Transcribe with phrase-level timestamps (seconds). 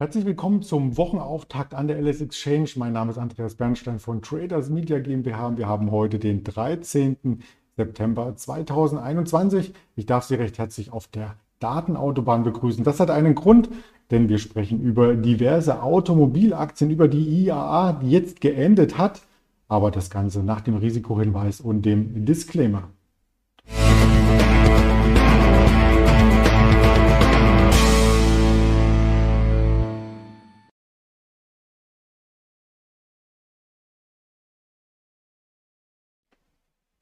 [0.00, 2.68] Herzlich willkommen zum Wochenauftakt an der LS Exchange.
[2.74, 5.56] Mein Name ist Andreas Bernstein von Traders Media GmbH.
[5.56, 7.16] Wir haben heute den 13.
[7.76, 9.72] September 2021.
[9.94, 12.82] Ich darf Sie recht herzlich auf der Datenautobahn begrüßen.
[12.82, 13.68] Das hat einen Grund,
[14.10, 19.22] denn wir sprechen über diverse Automobilaktien, über die IAA, die jetzt geendet hat.
[19.68, 22.88] Aber das Ganze nach dem Risikohinweis und dem Disclaimer.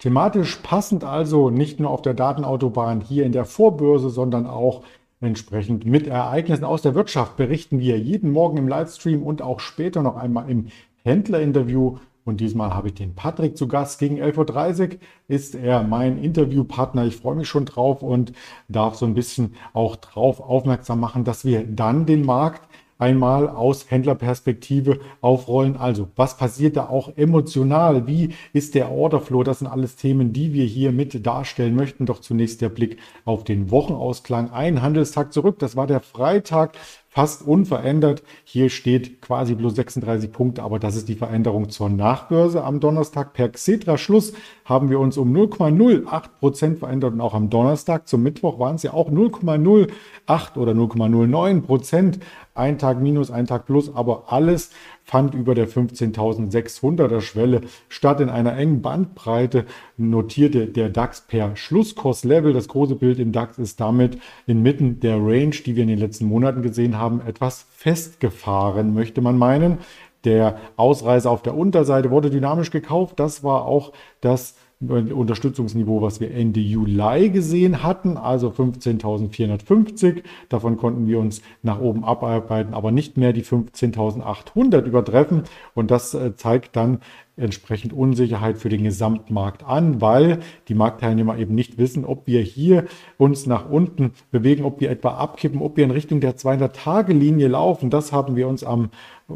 [0.03, 4.83] Thematisch passend also nicht nur auf der Datenautobahn hier in der Vorbörse, sondern auch
[5.21, 10.03] entsprechend mit Ereignissen aus der Wirtschaft berichten wir jeden Morgen im Livestream und auch später
[10.03, 10.67] noch einmal im
[11.05, 11.99] Händlerinterview.
[12.25, 14.01] Und diesmal habe ich den Patrick zu Gast.
[14.01, 17.05] Gegen 11.30 Uhr ist er mein Interviewpartner.
[17.05, 18.33] Ich freue mich schon drauf und
[18.67, 22.69] darf so ein bisschen auch drauf aufmerksam machen, dass wir dann den Markt
[23.03, 25.77] einmal aus Händlerperspektive aufrollen.
[25.77, 28.07] Also, was passiert da auch emotional?
[28.07, 29.43] Wie ist der Orderflow?
[29.43, 32.07] Das sind alles Themen, die wir hier mit darstellen möchten.
[32.07, 34.51] Doch zunächst der Blick auf den Wochenausklang.
[34.53, 35.59] Ein Handelstag zurück.
[35.59, 36.77] Das war der Freitag
[37.13, 38.23] fast unverändert.
[38.43, 43.35] Hier steht quasi bloß 36 Punkte, aber das ist die Veränderung zur Nachbörse am Donnerstag.
[43.35, 44.33] Per Xetra Schluss
[44.65, 48.83] haben wir uns um 0,08 Prozent verändert und auch am Donnerstag zum Mittwoch waren es
[48.83, 52.19] ja auch 0,08 oder 0,09 Prozent.
[52.55, 54.73] Ein Tag minus, ein Tag plus, aber alles
[55.05, 58.21] fand über der 15.600er Schwelle statt.
[58.21, 59.65] In einer engen Bandbreite
[59.97, 62.53] notierte der DAX per Schlusskurslevel.
[62.53, 66.27] Das große Bild im DAX ist damit inmitten der Range, die wir in den letzten
[66.27, 69.79] Monaten gesehen haben, etwas festgefahren, möchte man meinen.
[70.25, 73.19] Der Ausreißer auf der Unterseite wurde dynamisch gekauft.
[73.19, 74.57] Das war auch das
[74.89, 80.23] Unterstützungsniveau, was wir Ende Juli gesehen hatten, also 15.450.
[80.49, 85.45] Davon konnten wir uns nach oben abarbeiten, aber nicht mehr die 15.800 übertreffen.
[85.75, 86.99] Und das äh, zeigt dann
[87.37, 92.85] entsprechend Unsicherheit für den Gesamtmarkt an, weil die Marktteilnehmer eben nicht wissen, ob wir hier
[93.17, 97.89] uns nach unten bewegen, ob wir etwa abkippen, ob wir in Richtung der 200-Tage-Linie laufen.
[97.89, 98.91] Das haben wir uns am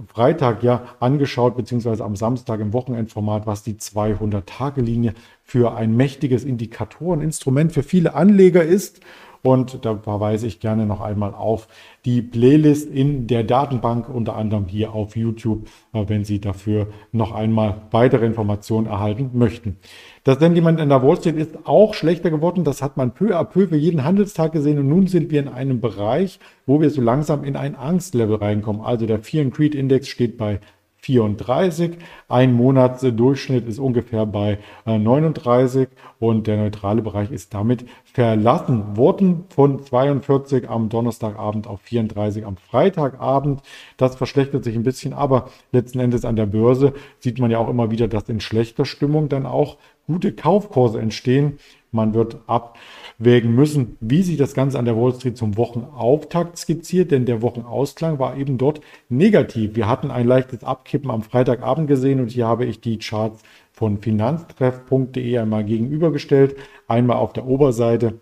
[0.08, 5.14] Freitag ja angeschaut, beziehungsweise am Samstag im Wochenendformat, was die 200-Tage-Linie
[5.46, 9.00] für ein mächtiges Indikatoreninstrument für viele Anleger ist.
[9.42, 11.68] Und da verweise ich gerne noch einmal auf
[12.04, 17.30] die Playlist in der Datenbank, unter anderem hier auf YouTube, äh, wenn Sie dafür noch
[17.30, 19.76] einmal weitere Informationen erhalten möchten.
[20.24, 22.64] Das Sentiment in der Wall Street ist auch schlechter geworden.
[22.64, 24.80] Das hat man peu à peu für jeden Handelstag gesehen.
[24.80, 28.82] Und nun sind wir in einem Bereich, wo wir so langsam in ein Angstlevel reinkommen.
[28.82, 30.58] Also der Fear and Creed Index steht bei
[31.06, 31.98] 34.
[32.28, 39.44] Ein Monatsdurchschnitt ist ungefähr bei 39 äh, und der neutrale Bereich ist damit verlassen worden
[39.50, 43.62] von 42 am Donnerstagabend auf 34 am Freitagabend.
[43.96, 47.68] Das verschlechtert sich ein bisschen, aber letzten Endes an der Börse sieht man ja auch
[47.68, 49.76] immer wieder, dass in schlechter Stimmung dann auch
[50.08, 51.58] gute Kaufkurse entstehen.
[51.96, 57.10] Man wird abwägen müssen, wie sich das Ganze an der Wall Street zum Wochenauftakt skizziert,
[57.10, 59.74] denn der Wochenausklang war eben dort negativ.
[59.74, 63.42] Wir hatten ein leichtes Abkippen am Freitagabend gesehen und hier habe ich die Charts
[63.72, 66.56] von finanztreff.de einmal gegenübergestellt.
[66.86, 68.20] Einmal auf der Oberseite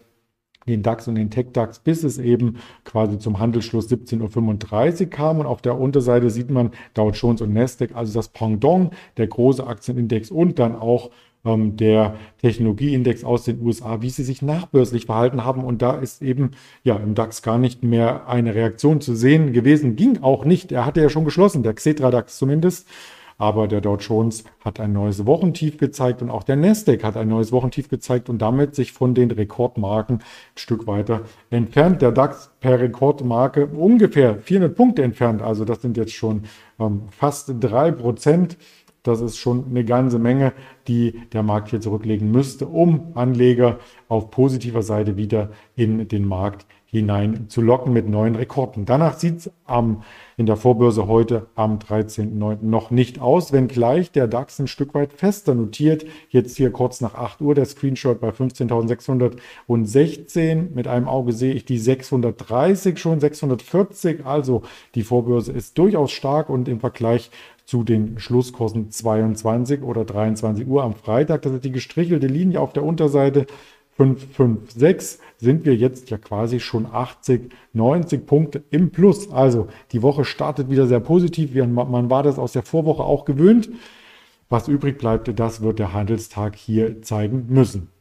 [0.67, 5.41] den DAX und den Tech-DAX, bis es eben quasi zum Handelsschluss 17.35 Uhr kam.
[5.41, 9.67] Und auf der Unterseite sieht man Dow Jones und Nasdaq, also das Pendant, der große
[9.67, 11.11] Aktienindex und dann auch
[11.45, 15.65] ähm, der Technologieindex aus den USA, wie sie sich nachbörslich verhalten haben.
[15.65, 19.97] Und da ist eben ja im DAX gar nicht mehr eine Reaktion zu sehen gewesen.
[19.97, 20.73] Ging auch nicht.
[20.73, 22.87] Er hatte ja schon geschlossen, der Xetra DAX zumindest.
[23.37, 27.29] Aber der Dow Jones hat ein neues Wochentief gezeigt und auch der Nasdaq hat ein
[27.29, 30.23] neues Wochentief gezeigt und damit sich von den Rekordmarken ein
[30.55, 32.01] Stück weiter entfernt.
[32.01, 35.43] Der DAX per Rekordmarke ungefähr 400 Punkte entfernt.
[35.43, 36.45] Also das sind jetzt schon
[36.79, 38.57] ähm, fast drei Prozent.
[39.05, 40.55] Das ist schon eine ganze Menge,
[40.89, 43.79] die der Markt hier zurücklegen müsste, um Anleger
[44.09, 48.87] auf positiver Seite wieder in den Markt hinein zu locken mit neuen Rekorden.
[48.87, 49.51] Danach sieht es
[50.37, 52.59] in der Vorbörse heute am 13.09.
[52.63, 56.07] noch nicht aus, wenngleich der DAX ein Stück weit fester notiert.
[56.31, 60.73] Jetzt hier kurz nach 8 Uhr der Screenshot bei 15.616.
[60.73, 64.25] Mit einem Auge sehe ich die 630 schon, 640.
[64.25, 64.63] Also
[64.95, 67.33] die Vorbörse ist durchaus stark und im Vergleich
[67.65, 71.43] zu den Schlusskursen 22 oder 23 Uhr am Freitag.
[71.43, 73.47] Das ist die gestrichelte Linie auf der Unterseite
[73.97, 79.31] 556 sind wir jetzt ja quasi schon 80, 90 Punkte im Plus.
[79.31, 81.55] Also die Woche startet wieder sehr positiv.
[81.55, 83.71] Man war das aus der Vorwoche auch gewöhnt.
[84.49, 87.94] Was übrig bleibt, das wird der Handelstag hier zeigen müssen.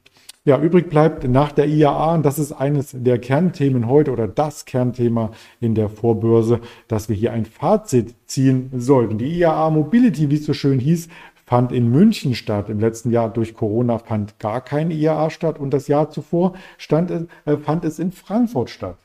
[0.45, 4.65] Ja, übrig bleibt nach der IAA, und das ist eines der Kernthemen heute oder das
[4.65, 5.31] Kernthema
[5.61, 6.59] in der Vorbörse,
[6.89, 9.17] dass wir hier ein Fazit ziehen sollten.
[9.17, 11.07] Die IAA Mobility, wie es so schön hieß,
[11.45, 12.69] fand in München statt.
[12.69, 17.09] Im letzten Jahr durch Corona fand gar keine IAA statt und das Jahr zuvor stand,
[17.45, 18.97] äh, fand es in Frankfurt statt.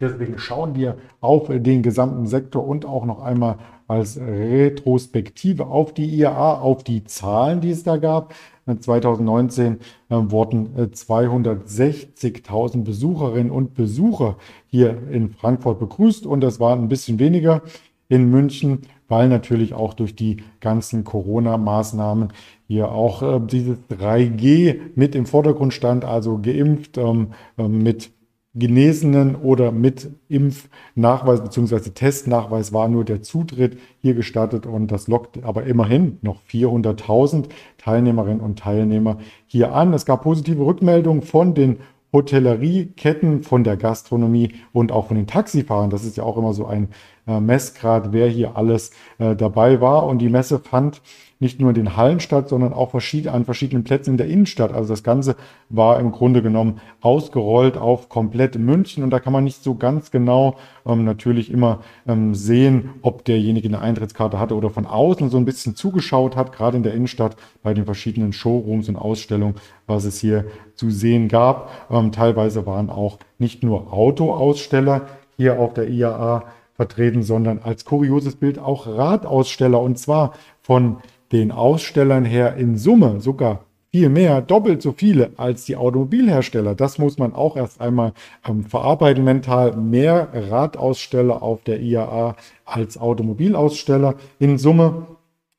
[0.00, 3.58] Deswegen schauen wir auf den gesamten Sektor und auch noch einmal
[3.92, 8.34] als Retrospektive auf die IAA, auf die Zahlen, die es da gab.
[8.66, 9.78] 2019 äh,
[10.08, 14.36] wurden 260.000 äh, Besucherinnen und Besucher
[14.66, 17.62] hier in Frankfurt begrüßt und das waren ein bisschen weniger
[18.08, 22.32] in München, weil natürlich auch durch die ganzen Corona-Maßnahmen
[22.68, 28.10] hier auch äh, dieses 3G mit im Vordergrund stand, also geimpft ähm, äh, mit
[28.54, 31.90] Genesenen oder mit Impfnachweis bzw.
[31.90, 37.46] Testnachweis war nur der Zutritt hier gestattet und das lockt aber immerhin noch 400.000
[37.78, 39.94] Teilnehmerinnen und Teilnehmer hier an.
[39.94, 41.78] Es gab positive Rückmeldungen von den
[42.12, 45.88] Hotellerieketten, von der Gastronomie und auch von den Taxifahrern.
[45.88, 46.88] Das ist ja auch immer so ein
[47.26, 50.06] äh, Messgrad, wer hier alles äh, dabei war.
[50.06, 51.00] Und die Messe fand
[51.42, 54.72] nicht nur in den Hallen statt, sondern auch verschied an verschiedenen Plätzen in der Innenstadt.
[54.72, 55.34] Also das Ganze
[55.68, 60.12] war im Grunde genommen ausgerollt auf komplett München und da kann man nicht so ganz
[60.12, 60.56] genau
[60.86, 65.44] ähm, natürlich immer ähm, sehen, ob derjenige eine Eintrittskarte hatte oder von außen so ein
[65.44, 69.56] bisschen zugeschaut hat, gerade in der Innenstadt bei den verschiedenen Showrooms und Ausstellungen,
[69.88, 70.44] was es hier
[70.76, 71.88] zu sehen gab.
[71.90, 76.44] Ähm, teilweise waren auch nicht nur Autoaussteller hier auf der IAA
[76.76, 80.98] vertreten, sondern als kurioses Bild auch Radaussteller und zwar von
[81.32, 86.74] den Ausstellern her in Summe sogar viel mehr, doppelt so viele als die Automobilhersteller.
[86.74, 88.14] Das muss man auch erst einmal
[88.48, 89.76] ähm, verarbeiten mental.
[89.76, 95.06] Mehr Radaussteller auf der IAA als Automobilaussteller in Summe.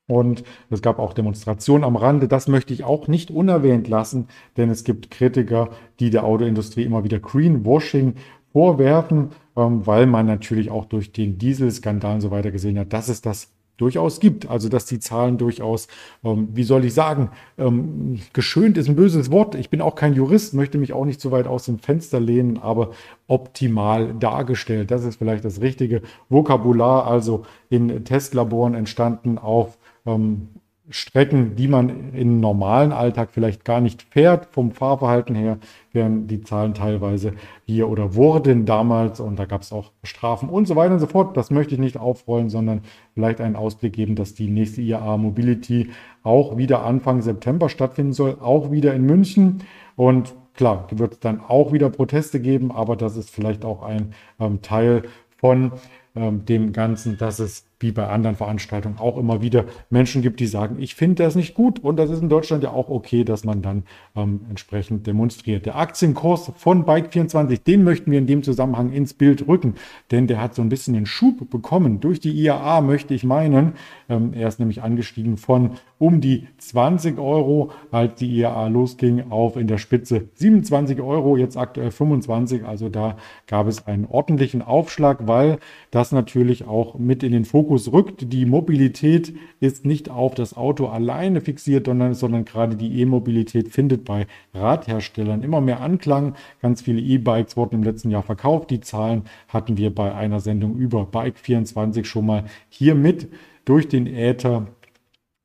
[0.07, 2.27] Und es gab auch Demonstrationen am Rande.
[2.27, 4.27] Das möchte ich auch nicht unerwähnt lassen,
[4.57, 8.15] denn es gibt Kritiker, die der Autoindustrie immer wieder Greenwashing
[8.51, 13.09] vorwerfen, ähm, weil man natürlich auch durch den Dieselskandal und so weiter gesehen hat, dass
[13.09, 14.49] es das durchaus gibt.
[14.49, 15.87] Also dass die Zahlen durchaus,
[16.23, 19.55] ähm, wie soll ich sagen, ähm, geschönt ist ein böses Wort.
[19.55, 22.57] Ich bin auch kein Jurist, möchte mich auch nicht zu weit aus dem Fenster lehnen,
[22.57, 22.91] aber
[23.27, 24.91] optimal dargestellt.
[24.91, 30.49] Das ist vielleicht das richtige Vokabular, also in Testlaboren entstanden auf ähm,
[30.89, 35.57] Strecken, die man im normalen Alltag vielleicht gar nicht fährt, vom Fahrverhalten her,
[35.93, 37.33] wären die Zahlen teilweise
[37.65, 41.07] hier oder wurden damals und da gab es auch Strafen und so weiter und so
[41.07, 41.37] fort.
[41.37, 42.81] Das möchte ich nicht aufrollen, sondern
[43.13, 45.91] vielleicht einen Ausblick geben, dass die nächste IAA Mobility
[46.21, 49.63] auch wieder Anfang September stattfinden soll, auch wieder in München
[49.95, 54.13] und Klar, wird es dann auch wieder Proteste geben, aber das ist vielleicht auch ein
[54.39, 55.01] ähm, Teil
[55.37, 55.71] von
[56.15, 60.47] ähm, dem Ganzen, dass es wie bei anderen Veranstaltungen auch immer wieder Menschen gibt, die
[60.47, 63.43] sagen, ich finde das nicht gut und das ist in Deutschland ja auch okay, dass
[63.43, 63.83] man dann
[64.15, 65.65] ähm, entsprechend demonstriert.
[65.65, 69.75] Der Aktienkurs von Bike24, den möchten wir in dem Zusammenhang ins Bild rücken,
[70.11, 71.99] denn der hat so ein bisschen den Schub bekommen.
[71.99, 73.73] Durch die IAA möchte ich meinen,
[74.09, 79.57] ähm, er ist nämlich angestiegen von um die 20 Euro, als die IAA losging, auf
[79.57, 82.65] in der Spitze 27 Euro, jetzt aktuell 25.
[82.65, 83.17] Also da
[83.47, 85.59] gab es einen ordentlichen Aufschlag, weil
[85.91, 88.33] das natürlich auch mit in den Fokus rückt.
[88.33, 94.05] Die Mobilität ist nicht auf das Auto alleine fixiert, sondern, sondern gerade die E-Mobilität findet
[94.05, 96.35] bei Radherstellern immer mehr Anklang.
[96.61, 98.69] Ganz viele E-Bikes wurden im letzten Jahr verkauft.
[98.69, 103.29] Die Zahlen hatten wir bei einer Sendung über Bike24 schon mal hier mit
[103.65, 104.67] durch den Äther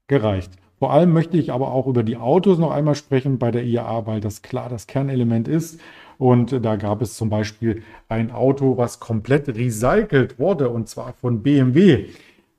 [0.07, 0.51] gereicht.
[0.79, 4.07] Vor allem möchte ich aber auch über die Autos noch einmal sprechen bei der IAA,
[4.07, 5.81] weil das klar das Kernelement ist.
[6.19, 11.43] Und da gab es zum Beispiel ein Auto, was komplett recycelt wurde, und zwar von
[11.43, 12.07] BMW.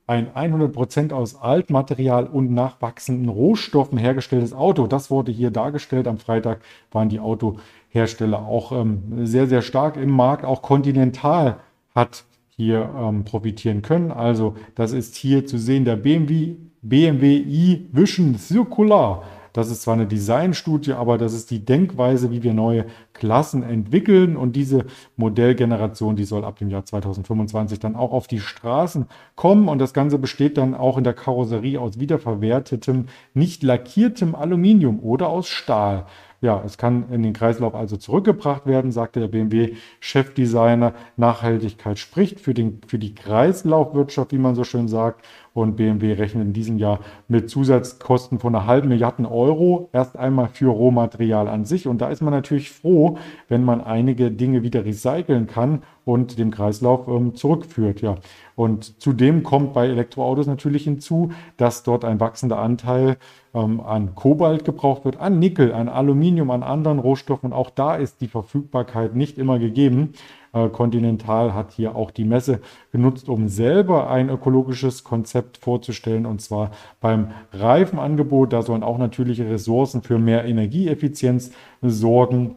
[0.08, 4.88] Ein 100% aus Altmaterial und nachwachsenden Rohstoffen hergestelltes Auto.
[4.88, 6.08] Das wurde hier dargestellt.
[6.08, 6.62] Am Freitag
[6.92, 10.46] waren die Autohersteller auch ähm, sehr, sehr stark im Markt.
[10.46, 11.58] Auch Continental
[11.94, 14.12] hat hier ähm, profitieren können.
[14.12, 19.24] Also das ist hier zu sehen der BMW BMW i Vision Circular.
[19.54, 22.86] Das ist zwar eine Designstudie, aber das ist die Denkweise, wie wir neue
[23.20, 24.36] Klassen entwickeln.
[24.38, 24.86] Und diese
[25.18, 29.68] Modellgeneration, die soll ab dem Jahr 2025 dann auch auf die Straßen kommen.
[29.68, 35.28] Und das Ganze besteht dann auch in der Karosserie aus wiederverwertetem, nicht lackiertem Aluminium oder
[35.30, 36.06] aus Stahl.
[36.42, 40.94] Ja, es kann in den Kreislauf also zurückgebracht werden, sagte der BMW-Chefdesigner.
[41.18, 45.26] Nachhaltigkeit spricht für, den, für die Kreislaufwirtschaft, wie man so schön sagt.
[45.54, 50.48] Und BMW rechnet in diesem Jahr mit Zusatzkosten von einer halben Milliarde Euro erst einmal
[50.48, 51.88] für Rohmaterial an sich.
[51.88, 56.40] Und da ist man natürlich froh, froh, wenn man einige Dinge wieder recyceln kann und
[56.40, 58.02] dem Kreislauf ähm, zurückführt.
[58.02, 58.16] Ja.
[58.56, 63.18] Und zudem kommt bei Elektroautos natürlich hinzu, dass dort ein wachsender Anteil
[63.54, 67.54] ähm, an Kobalt gebraucht wird, an Nickel, an Aluminium, an anderen Rohstoffen.
[67.54, 70.14] Auch da ist die Verfügbarkeit nicht immer gegeben.
[70.52, 72.62] Äh, Continental hat hier auch die Messe
[72.92, 76.26] genutzt, um selber ein ökologisches Konzept vorzustellen.
[76.26, 78.52] Und zwar beim Reifenangebot.
[78.52, 81.52] Da sollen auch natürliche Ressourcen für mehr Energieeffizienz
[81.82, 82.56] sorgen.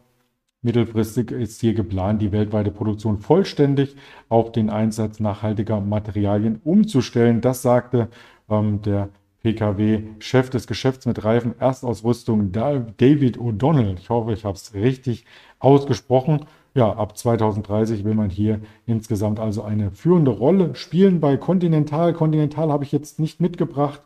[0.65, 3.97] Mittelfristig ist hier geplant, die weltweite Produktion vollständig
[4.29, 7.41] auf den Einsatz nachhaltiger Materialien umzustellen.
[7.41, 8.09] Das sagte
[8.49, 9.09] ähm, der
[9.43, 13.99] PKW-Chef des Geschäfts mit Reifen Erstausrüstung David O'Donnell.
[13.99, 15.25] Ich hoffe, ich habe es richtig
[15.59, 16.47] ausgesprochen.
[16.75, 22.13] Ja, ab 2030 will man hier insgesamt also eine führende Rolle spielen bei Continental.
[22.13, 24.01] Continental habe ich jetzt nicht mitgebracht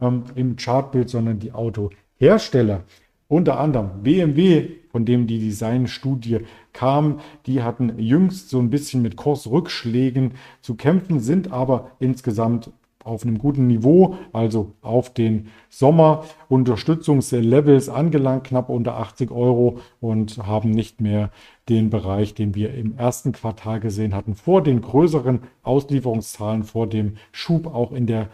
[0.00, 2.82] ähm, im Chartbild, sondern die Autohersteller.
[3.30, 6.38] Unter anderem BMW, von dem die Designstudie
[6.72, 10.32] kam, die hatten jüngst so ein bisschen mit Kursrückschlägen
[10.62, 12.72] zu kämpfen, sind aber insgesamt
[13.04, 20.72] auf einem guten Niveau, also auf den Sommer-Unterstützungslevels angelangt, knapp unter 80 Euro und haben
[20.72, 21.30] nicht mehr
[21.68, 27.14] den Bereich, den wir im ersten Quartal gesehen hatten, vor den größeren Auslieferungszahlen, vor dem
[27.30, 28.28] Schub auch in der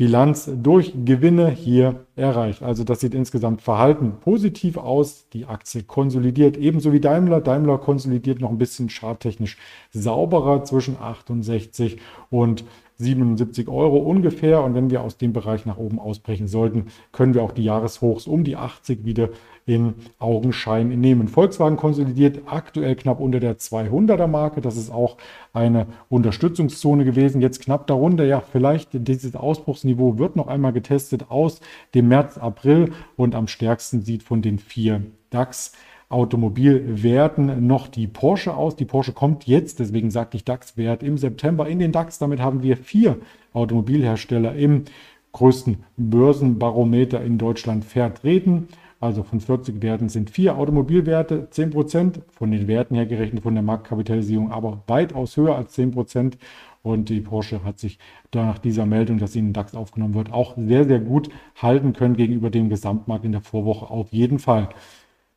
[0.00, 2.62] Bilanz durch Gewinne hier erreicht.
[2.62, 5.28] Also das sieht insgesamt verhalten positiv aus.
[5.34, 7.42] Die Aktie konsolidiert ebenso wie Daimler.
[7.42, 9.58] Daimler konsolidiert noch ein bisschen charttechnisch
[9.92, 11.98] sauberer zwischen 68
[12.30, 12.64] und
[13.00, 14.62] 77 Euro ungefähr.
[14.62, 18.26] Und wenn wir aus dem Bereich nach oben ausbrechen sollten, können wir auch die Jahreshochs
[18.26, 19.30] um die 80 wieder
[19.66, 21.28] in Augenschein nehmen.
[21.28, 24.60] Volkswagen konsolidiert aktuell knapp unter der 200er Marke.
[24.60, 25.16] Das ist auch
[25.52, 27.40] eine Unterstützungszone gewesen.
[27.40, 28.24] Jetzt knapp darunter.
[28.24, 31.60] Ja, vielleicht dieses Ausbruchsniveau wird noch einmal getestet aus
[31.94, 35.72] dem März, April und am stärksten sieht von den vier DAX
[36.10, 38.76] Automobilwerten noch die Porsche aus.
[38.76, 42.18] Die Porsche kommt jetzt, deswegen sagte ich DAX-Wert im September in den DAX.
[42.18, 43.18] Damit haben wir vier
[43.52, 44.84] Automobilhersteller im
[45.32, 48.66] größten Börsenbarometer in Deutschland vertreten.
[48.98, 53.54] Also von 40 Werten sind vier Automobilwerte 10 Prozent, von den Werten her gerechnet von
[53.54, 56.38] der Marktkapitalisierung aber weitaus höher als 10 Prozent.
[56.82, 57.98] Und die Porsche hat sich
[58.34, 61.92] nach dieser Meldung, dass sie in den DAX aufgenommen wird, auch sehr, sehr gut halten
[61.92, 64.70] können gegenüber dem Gesamtmarkt in der Vorwoche auf jeden Fall.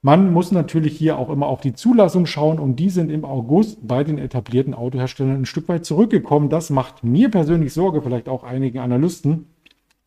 [0.06, 3.88] Man muss natürlich hier auch immer auf die Zulassung schauen und die sind im August
[3.88, 6.50] bei den etablierten Autoherstellern ein Stück weit zurückgekommen.
[6.50, 9.46] Das macht mir persönlich Sorge, vielleicht auch einigen Analysten.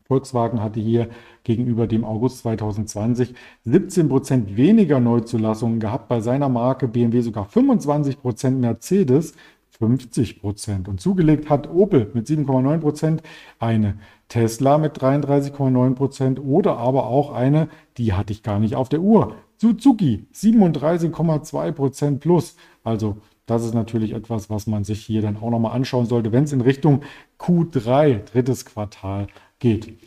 [0.03, 1.09] Volkswagen hatte hier
[1.43, 8.21] gegenüber dem August 2020 17 Prozent weniger Neuzulassungen gehabt, bei seiner Marke BMW sogar 25
[8.21, 9.33] Prozent, Mercedes
[9.79, 10.87] 50 Prozent.
[10.87, 13.23] Und zugelegt hat Opel mit 7,9 Prozent,
[13.57, 18.89] eine Tesla mit 33,9 Prozent oder aber auch eine, die hatte ich gar nicht auf
[18.89, 22.55] der Uhr, Suzuki 37,2 Prozent plus.
[22.83, 26.43] Also das ist natürlich etwas, was man sich hier dann auch nochmal anschauen sollte, wenn
[26.43, 27.01] es in Richtung
[27.39, 29.27] Q3, drittes Quartal
[29.59, 29.97] geht.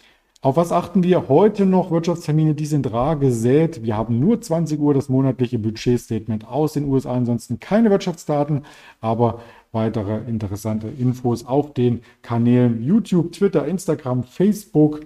[0.42, 1.90] Auf was achten wir heute noch?
[1.90, 3.82] Wirtschaftstermine, die sind rar gesät.
[3.82, 8.64] Wir haben nur 20 Uhr das monatliche Budgetstatement aus den USA, ansonsten keine Wirtschaftsdaten,
[9.02, 9.40] aber
[9.72, 15.00] weitere interessante Infos auf den Kanälen YouTube, Twitter, Instagram, Facebook.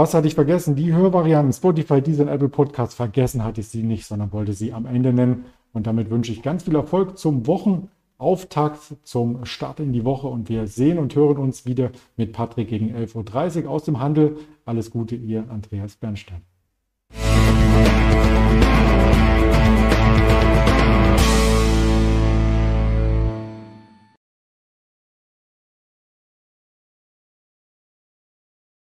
[0.00, 0.76] Was hatte ich vergessen?
[0.76, 2.94] Die Hörvarianten Spotify, Deezer und Apple Podcasts.
[2.94, 5.44] Vergessen hatte ich sie nicht, sondern wollte sie am Ende nennen.
[5.74, 10.26] Und damit wünsche ich ganz viel Erfolg zum Wochenauftakt, zum Start in die Woche.
[10.28, 14.38] Und wir sehen und hören uns wieder mit Patrick gegen 11.30 Uhr aus dem Handel.
[14.64, 16.40] Alles Gute, ihr Andreas Bernstein.